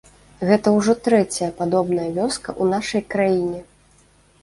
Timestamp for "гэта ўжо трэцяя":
0.51-1.51